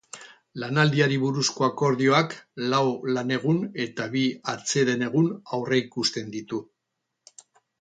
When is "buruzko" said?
1.23-1.65